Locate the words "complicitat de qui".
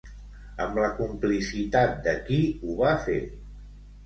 1.01-2.41